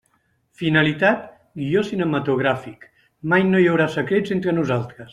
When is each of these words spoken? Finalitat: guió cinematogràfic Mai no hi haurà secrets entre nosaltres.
Finalitat: 0.61 1.19
guió 1.65 1.83
cinematogràfic 1.91 2.91
Mai 3.35 3.49
no 3.53 3.63
hi 3.65 3.71
haurà 3.75 3.91
secrets 4.01 4.39
entre 4.39 4.59
nosaltres. 4.63 5.09